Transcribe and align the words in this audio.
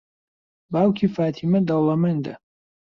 باوکی 0.71 1.07
فاتیمە 1.15 1.59
دەوڵەمەندە. 1.67 2.33